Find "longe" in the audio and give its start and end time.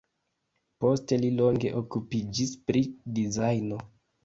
1.41-1.73